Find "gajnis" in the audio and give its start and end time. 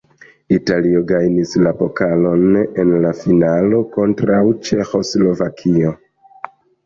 1.09-1.51